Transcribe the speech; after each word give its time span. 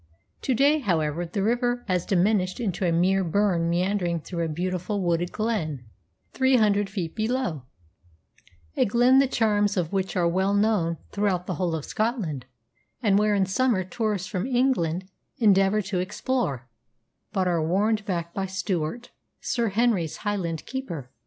To 0.41 0.55
day, 0.55 0.79
however, 0.79 1.27
the 1.27 1.43
river 1.43 1.85
has 1.87 2.07
diminished 2.07 2.59
into 2.59 2.85
a 2.87 2.91
mere 2.91 3.23
burn 3.23 3.69
meandering 3.69 4.19
through 4.21 4.43
a 4.43 4.47
beautiful 4.49 4.99
wooded 4.99 5.31
glen 5.31 5.85
three 6.33 6.55
hundred 6.57 6.89
feet 6.89 7.15
below, 7.15 7.65
a 8.75 8.83
glen 8.85 9.19
the 9.19 9.27
charms 9.27 9.77
of 9.77 9.93
which 9.93 10.15
are 10.15 10.27
well 10.27 10.55
known 10.55 10.97
throughout 11.11 11.45
the 11.45 11.53
whole 11.53 11.75
of 11.75 11.85
Scotland, 11.85 12.47
and 13.03 13.19
where 13.19 13.35
in 13.35 13.45
summer 13.45 13.83
tourists 13.83 14.27
from 14.27 14.47
England 14.47 15.07
endeavour 15.37 15.83
to 15.83 15.99
explore, 15.99 16.67
but 17.31 17.47
are 17.47 17.63
warned 17.63 18.03
back 18.03 18.33
by 18.33 18.47
Stewart, 18.47 19.11
Sir 19.39 19.67
Henry's 19.67 20.17
Highland 20.25 20.65
keeper. 20.65 21.11